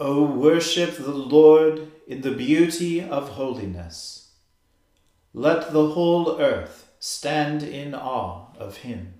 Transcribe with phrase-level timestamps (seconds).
[0.00, 4.30] O worship the Lord in the beauty of holiness.
[5.34, 9.14] Let the whole earth stand in awe of him.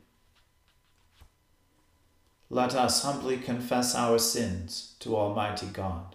[2.48, 6.14] Let us humbly confess our sins to Almighty God.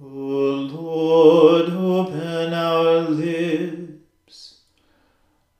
[0.00, 4.60] O Lord, open our lips,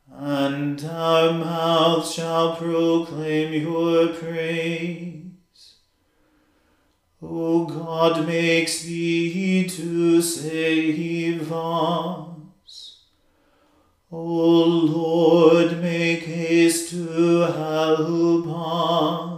[0.08, 5.74] and our mouth shall proclaim your praise.
[7.20, 13.02] O God, makes thee to save us.
[14.13, 19.38] O Lord, make haste to help us.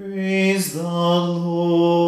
[0.00, 1.98] Praise the Lord.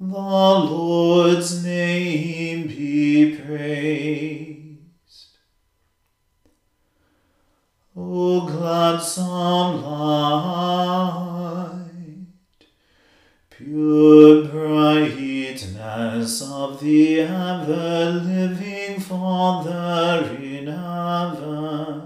[0.00, 5.36] The Lord's name be praised.
[7.96, 11.84] O gladsome light,
[13.48, 22.05] pure brightness of the ever-living Father in heaven,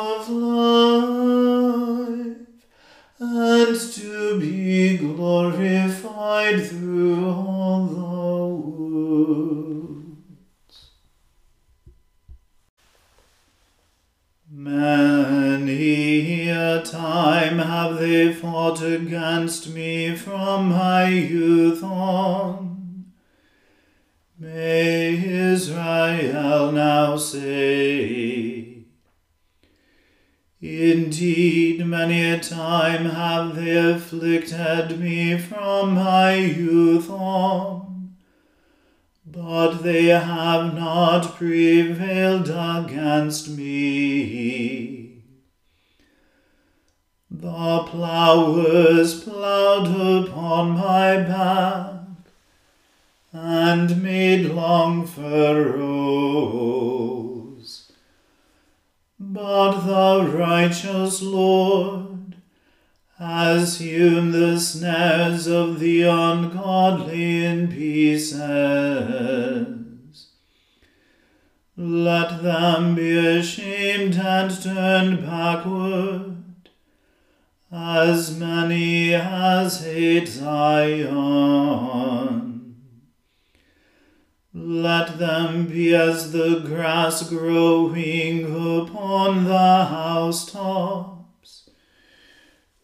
[32.41, 37.87] time have they afflicted me from my youth on.
[39.25, 45.21] but they have not prevailed against me.
[47.29, 49.87] The plowers plowed
[50.27, 52.01] upon my back
[53.31, 56.31] and made long furrows.
[59.17, 62.10] But the righteous Lord
[63.77, 68.37] hewn the snares of the ungodly in pieces.
[71.77, 76.37] Let them be ashamed and turned backward,
[77.71, 81.71] as many as hate Zion.
[84.53, 91.20] Let them be as the grass growing upon the housetops,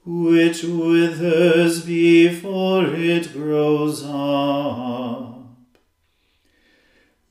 [0.10, 5.50] which withers before it grows up,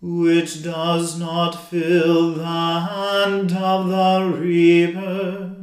[0.03, 5.57] which does not fill the hand of the reaper,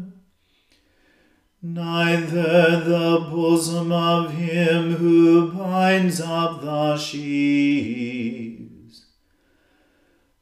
[1.61, 9.05] neither the bosom of him who binds up the sheaves.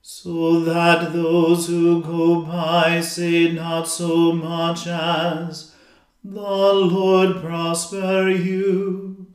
[0.01, 5.70] so that those who go by say not so much as,
[6.23, 9.25] The Lord prosper you.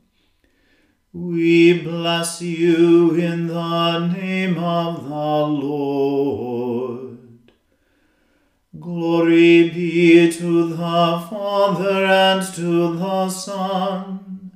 [1.11, 7.17] We bless you in the name of the Lord.
[8.79, 14.51] Glory be to the Father and to the Son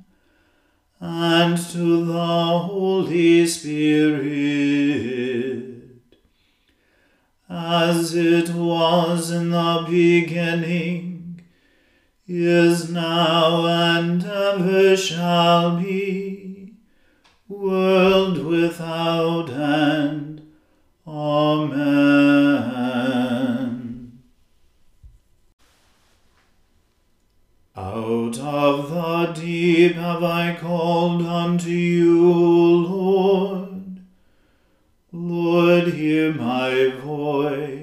[1.00, 4.92] and to the Holy Spirit
[7.52, 11.11] as it was in the beginning,
[12.34, 16.72] is now, and ever shall be,
[17.48, 20.42] world without end.
[21.06, 22.22] Amen.
[27.76, 34.00] Out of the deep have I called unto you, Lord.
[35.12, 37.81] Lord, hear my voice.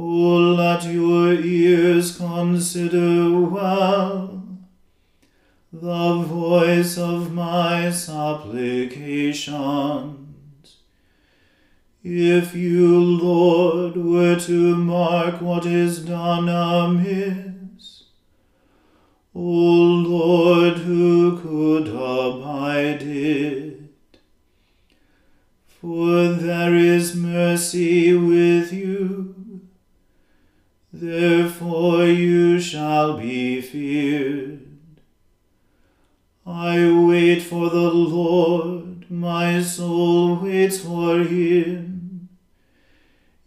[0.00, 4.44] O let your ears consider well
[5.72, 10.76] the voice of my supplications.
[12.04, 18.04] If you, Lord, were to mark what is done amiss,
[19.34, 23.58] O Lord, who could abide it?
[25.80, 29.37] for there is mercy with you.
[31.00, 34.66] Therefore you shall be feared.
[36.44, 42.28] I wait for the Lord, my soul waits for him.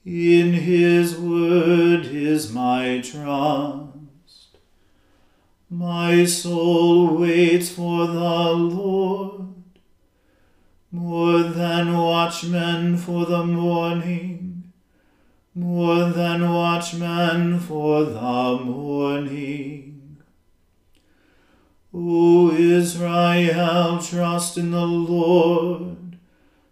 [0.06, 4.58] In his word is my trust.
[5.70, 9.42] My soul waits for the Lord
[10.92, 14.41] more than watchmen for the morning,
[15.54, 20.18] more than watchmen for the morning.
[21.94, 26.18] O Israel, trust in the Lord,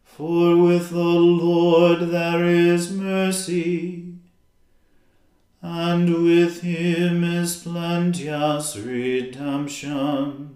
[0.03, 4.13] for with the Lord there is mercy,
[5.62, 10.55] and with him is plenteous redemption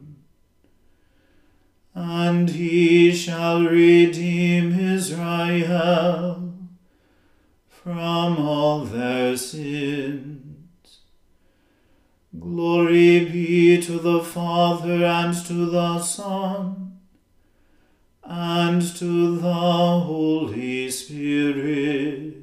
[1.95, 6.42] and he shall redeem Israel
[7.83, 10.99] from all their sins.
[12.39, 16.97] Glory be to the Father and to the Son
[18.23, 22.35] and to the Holy Spirit,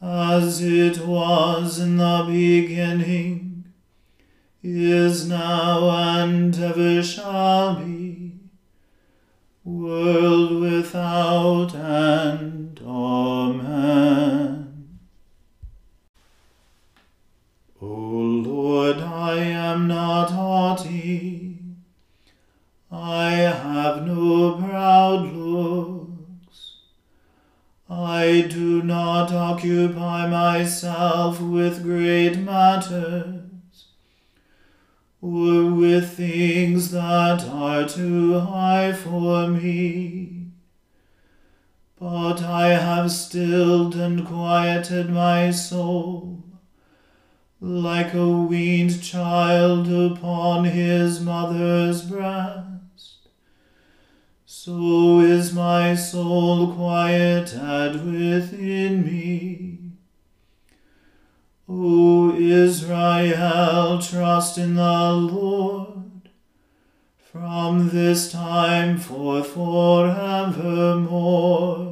[0.00, 2.01] as it was in the
[48.40, 53.28] weaned child upon his mother's breast.
[54.46, 59.78] So is my soul quieted within me.
[61.68, 66.28] O Israel, trust in the Lord
[67.18, 71.91] from this time forth forevermore.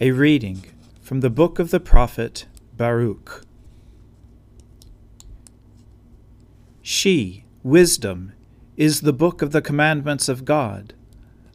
[0.00, 0.64] A reading
[1.00, 2.46] from the book of the prophet
[2.76, 3.44] Baruch.
[6.82, 8.32] She, wisdom,
[8.76, 10.94] is the book of the commandments of God,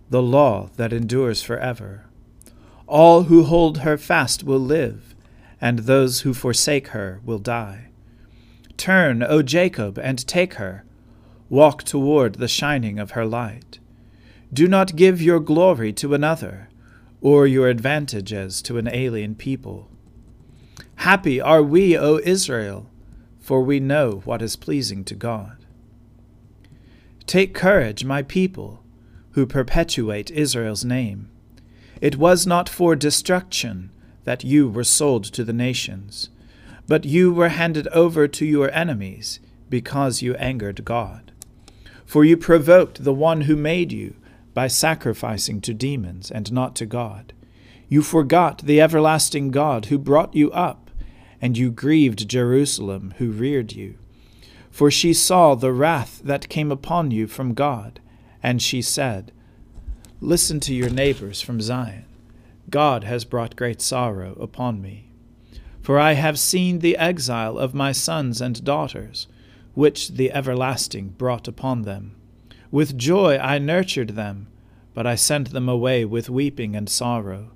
[0.09, 2.05] the law that endures forever.
[2.87, 5.13] All who hold her fast will live,
[5.59, 7.89] and those who forsake her will die.
[8.77, 10.85] Turn, O Jacob, and take her.
[11.49, 13.79] Walk toward the shining of her light.
[14.53, 16.68] Do not give your glory to another,
[17.21, 19.89] or your advantages to an alien people.
[20.97, 22.89] Happy are we, O Israel!
[23.49, 25.57] for we know what is pleasing to God.
[27.25, 28.83] Take courage, my people,
[29.31, 31.31] who perpetuate Israel's name.
[31.99, 33.89] It was not for destruction
[34.23, 36.29] that you were sold to the nations,
[36.87, 41.31] but you were handed over to your enemies because you angered God.
[42.05, 44.13] For you provoked the one who made you
[44.59, 47.31] by sacrificing to demons and not to God.
[47.87, 50.91] You forgot the everlasting God who brought you up
[51.41, 53.97] and you grieved Jerusalem, who reared you.
[54.69, 58.01] For she saw the wrath that came upon you from God,
[58.43, 59.31] and she said,
[60.19, 62.03] Listen to your neighbors from Zion.
[62.69, 65.13] God has brought great sorrow upon me.
[65.81, 69.27] For I have seen the exile of my sons and daughters,
[69.73, 72.17] which the everlasting brought upon them.
[72.71, 74.47] With joy I nurtured them,
[74.93, 77.51] but I sent them away with weeping and sorrow.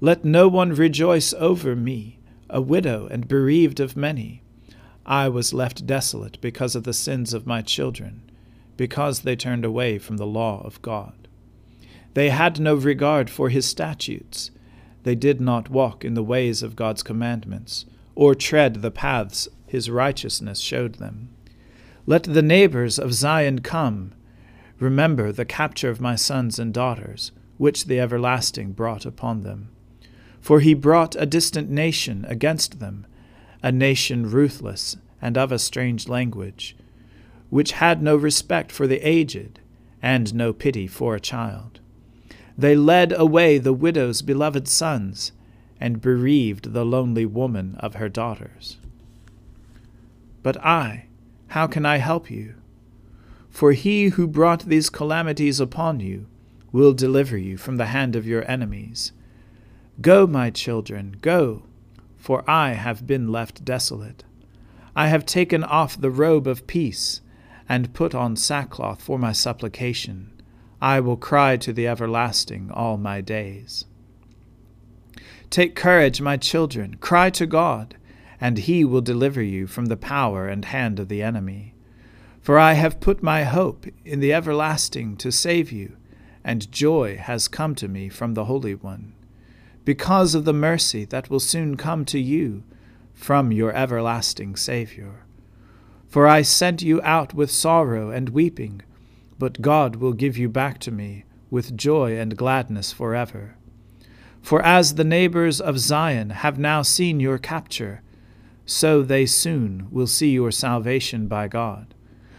[0.00, 4.42] Let no one rejoice over me a widow and bereaved of many.
[5.04, 8.22] I was left desolate because of the sins of my children,
[8.76, 11.28] because they turned away from the law of God.
[12.14, 14.50] They had no regard for his statutes.
[15.02, 17.84] They did not walk in the ways of God's commandments,
[18.14, 21.28] or tread the paths his righteousness showed them.
[22.06, 24.12] Let the neighbors of Zion come.
[24.78, 29.70] Remember the capture of my sons and daughters, which the everlasting brought upon them.
[30.40, 33.06] For he brought a distant nation against them,
[33.62, 36.76] a nation ruthless and of a strange language,
[37.48, 39.60] which had no respect for the aged,
[40.02, 41.80] and no pity for a child.
[42.58, 45.32] They led away the widow's beloved sons,
[45.80, 48.78] and bereaved the lonely woman of her daughters.
[50.42, 51.06] But I,
[51.48, 52.54] how can I help you?
[53.56, 56.26] For he who brought these calamities upon you
[56.72, 59.12] will deliver you from the hand of your enemies
[60.02, 61.62] Go, my children, go,
[62.18, 64.24] for I have been left desolate.
[64.94, 67.22] I have taken off the robe of peace,
[67.66, 70.32] and put on sackcloth for my supplication.
[70.82, 73.86] I will cry to the everlasting all my days.
[75.48, 77.96] Take courage, my children, cry to God,
[78.38, 81.72] and he will deliver you from the power and hand of the enemy.
[82.46, 85.96] For I have put my hope in the everlasting to save you,
[86.44, 89.14] and joy has come to me from the Holy One
[89.84, 92.62] because of the mercy that will soon come to you
[93.12, 95.24] from your everlasting Saviour.
[96.06, 98.82] For I sent you out with sorrow and weeping,
[99.40, 103.56] but God will give you back to me with joy and gladness forever.
[104.40, 108.02] For as the neighbors of Zion have now seen your capture,
[108.64, 111.92] so they soon will see your salvation by God,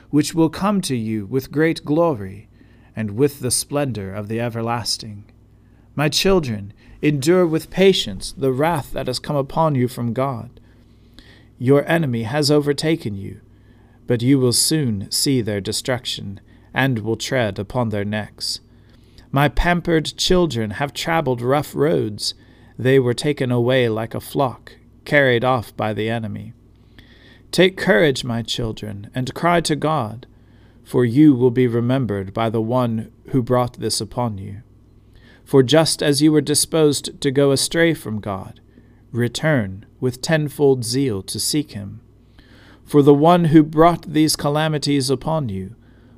[0.09, 2.47] which will come to you with great glory
[2.95, 5.25] and with the splendor of the everlasting.
[5.95, 10.59] My children, Endure with patience the wrath that has come upon you from God.
[11.59, 13.41] Your enemy has overtaken you,
[14.07, 16.39] but you will soon see their destruction,
[16.73, 18.61] and will tread upon their necks.
[19.31, 22.33] My pampered children have travelled rough roads.
[22.79, 24.73] They were taken away like a flock,
[25.05, 26.53] carried off by the enemy.
[27.51, 30.27] Take courage, my children, and cry to God,
[30.83, 34.61] for you will be remembered by the one who brought this upon you.
[35.43, 38.59] For just as you were disposed to go astray from God,
[39.11, 42.01] return with tenfold zeal to seek him.
[42.85, 45.75] For the one who brought these calamities upon you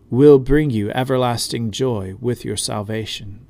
[0.10, 3.46] will bring you everlasting joy with your salvation.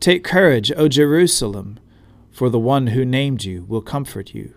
[0.00, 1.78] Take courage, O Jerusalem,
[2.30, 4.54] for the one who named you will comfort you.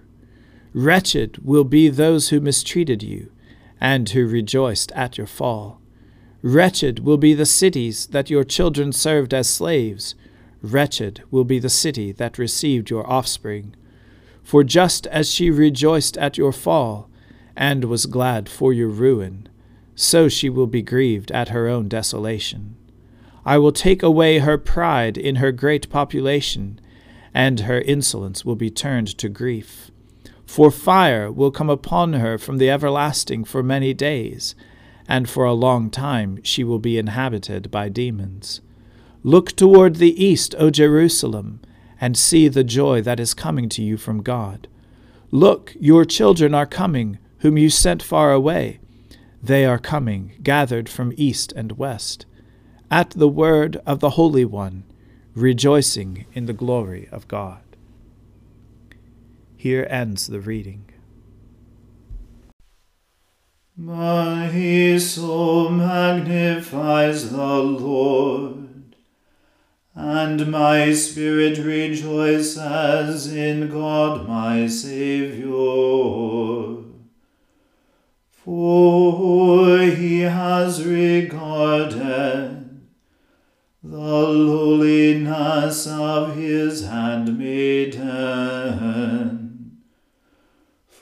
[0.73, 3.31] Wretched will be those who mistreated you,
[3.79, 5.81] and who rejoiced at your fall.
[6.41, 10.15] Wretched will be the cities that your children served as slaves.
[10.61, 13.75] Wretched will be the city that received your offspring.
[14.43, 17.09] For just as she rejoiced at your fall,
[17.55, 19.49] and was glad for your ruin,
[19.95, 22.75] so she will be grieved at her own desolation.
[23.43, 26.79] I will take away her pride in her great population,
[27.33, 29.89] and her insolence will be turned to grief.
[30.47, 34.55] For fire will come upon her from the everlasting for many days,
[35.07, 38.61] and for a long time she will be inhabited by demons.
[39.23, 41.59] Look toward the east, O Jerusalem,
[41.99, 44.67] and see the joy that is coming to you from God.
[45.31, 48.79] Look, your children are coming, whom you sent far away.
[49.43, 52.25] They are coming, gathered from east and west,
[52.89, 54.83] at the word of the Holy One,
[55.35, 57.66] rejoicing in the glory of God.
[59.57, 60.85] Here ends the reading.
[63.75, 68.95] My soul magnifies the Lord,
[69.93, 76.07] and my spirit rejoices in God my Saviour
[78.47, 82.79] for he has regarded
[83.83, 87.97] the lowliness of his handmaiden.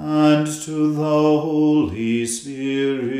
[0.00, 3.18] and to the Holy Spirit,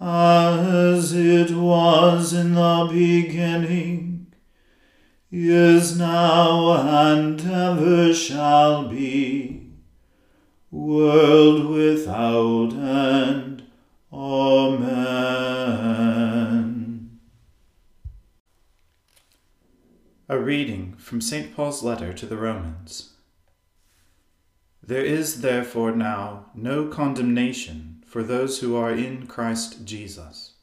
[0.00, 4.26] as it was in the beginning
[5.30, 9.70] is now and ever shall be,
[10.72, 13.62] world without end.
[14.12, 14.90] Amen.
[20.28, 21.54] A reading from St.
[21.54, 23.13] Paul's letter to the Romans.
[24.86, 30.56] There is therefore now no condemnation for those who are in Christ Jesus.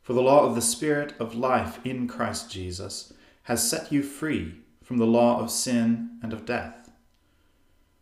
[0.00, 4.62] For the law of the Spirit of life in Christ Jesus has set you free
[4.82, 6.90] from the law of sin and of death.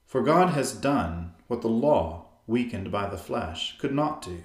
[0.07, 4.45] For God has done what the law, weakened by the flesh, could not do,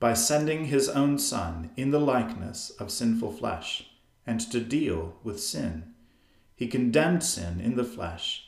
[0.00, 3.90] by sending his own Son in the likeness of sinful flesh,
[4.26, 5.92] and to deal with sin.
[6.56, 8.47] He condemned sin in the flesh,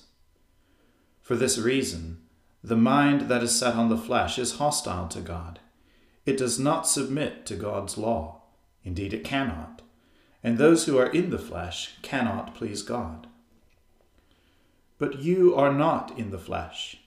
[1.31, 2.17] For this reason,
[2.61, 5.61] the mind that is set on the flesh is hostile to God.
[6.25, 8.41] It does not submit to God's law.
[8.83, 9.81] Indeed, it cannot.
[10.43, 13.27] And those who are in the flesh cannot please God.
[14.97, 16.97] But you are not in the flesh.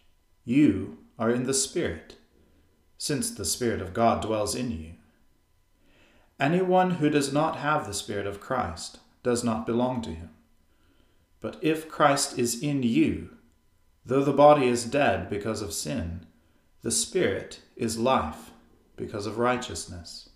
[0.46, 2.16] You are in the Spirit,
[2.96, 4.92] since the Spirit of God dwells in you.
[6.40, 10.30] Anyone who does not have the Spirit of Christ does not belong to him.
[11.42, 13.28] But if Christ is in you,
[14.04, 16.26] though the body is dead because of sin,
[16.82, 18.50] the Spirit is life
[18.96, 20.28] because of righteousness.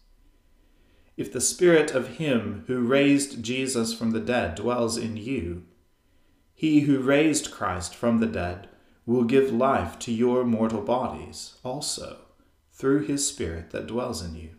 [1.16, 5.64] If the Spirit of Him who raised Jesus from the dead dwells in you,
[6.54, 8.68] He who raised Christ from the dead
[9.04, 12.18] will give life to your mortal bodies also
[12.72, 14.50] through His Spirit that dwells in you.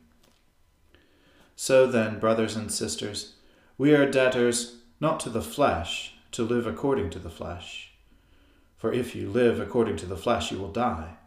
[1.56, 3.36] So then, brothers and sisters,
[3.78, 7.89] we are debtors not to the flesh to live according to the flesh.
[8.80, 11.18] For if you live according to the flesh, you will die.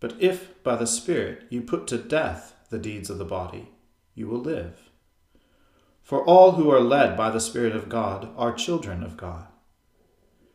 [0.00, 3.70] But if by the Spirit you put to death the deeds of the body,
[4.14, 4.90] you will live.
[6.02, 9.46] For all who are led by the Spirit of God are children of God.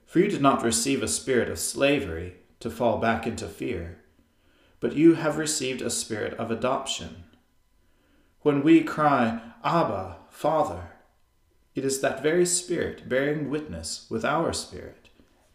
[0.06, 4.04] For you did not receive a spirit of slavery to fall back into fear,
[4.80, 7.24] but you have received a spirit of adoption
[8.44, 10.90] when we cry, Abba, Father,
[11.76, 15.03] it is that very Spirit bearing witness with our spirit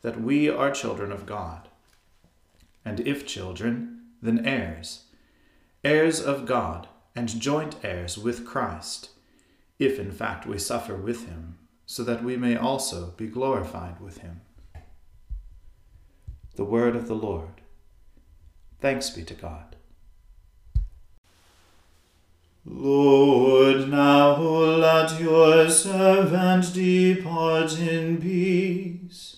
[0.02, 1.68] that we are children of God.
[2.84, 5.04] And if children, then heirs,
[5.84, 9.10] heirs of God, and joint heirs with Christ,
[9.78, 14.18] if in fact we suffer with him, so that we may also be glorified with
[14.18, 14.40] him.
[16.54, 17.60] The Word of the Lord.
[18.80, 19.76] Thanks be to God.
[22.64, 29.37] Lord, now let your servant depart in peace,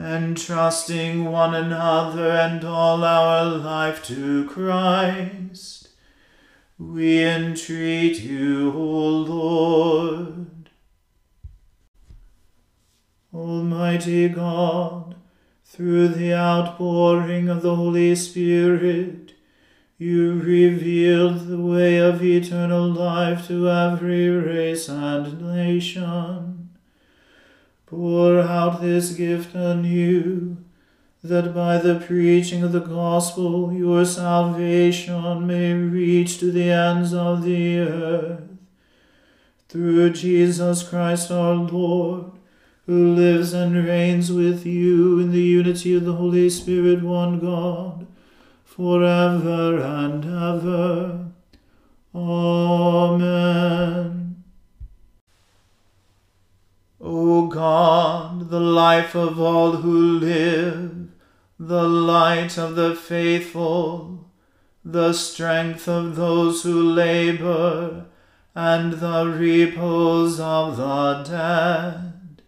[0.00, 5.80] entrusting one another and all our life to Christ
[6.80, 10.70] we entreat you, O Lord.
[13.34, 15.16] Almighty God,
[15.62, 19.34] through the outpouring of the Holy Spirit,
[19.98, 26.59] you revealed the way of eternal life to every race and nation.
[27.90, 30.56] Pour out this gift anew
[31.24, 37.42] that by the preaching of the gospel your salvation may reach to the ends of
[37.42, 38.42] the earth.
[39.68, 42.30] Through Jesus Christ our Lord,
[42.86, 48.06] who lives and reigns with you in the unity of the Holy Spirit, one God,
[48.64, 51.26] forever and ever.
[52.14, 53.50] Amen.
[57.00, 61.08] O God, the life of all who live,
[61.58, 64.30] the light of the faithful,
[64.84, 68.04] the strength of those who labor,
[68.54, 72.42] and the repose of the dead.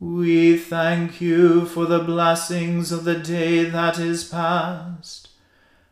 [0.00, 5.28] We thank you for the blessings of the day that is past,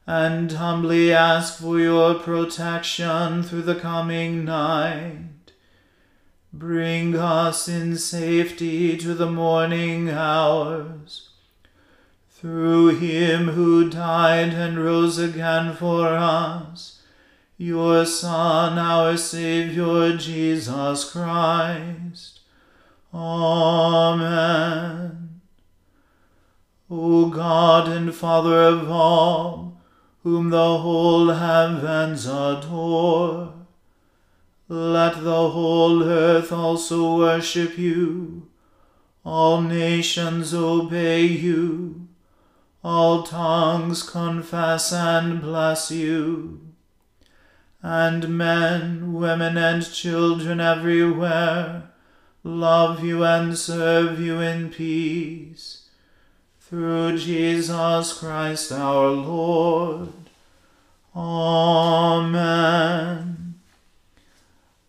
[0.09, 5.34] and humbly ask for your protection through the coming night.
[6.57, 11.31] Bring us in safety to the morning hours
[12.31, 17.03] through him who died and rose again for us,
[17.59, 22.39] your Son, our Saviour, Jesus Christ.
[23.13, 24.21] Amen.
[26.89, 29.83] O God and Father of all,
[30.23, 33.64] whom the whole heavens adore,
[34.69, 38.49] let the whole earth also worship you,
[39.25, 42.05] all nations obey you
[42.85, 46.61] all tongues confess and bless you.
[47.83, 51.85] And men, women, and children everywhere
[52.43, 55.89] love you and serve you in peace.
[56.61, 60.13] Through Jesus Christ our Lord.
[61.17, 62.35] Amen.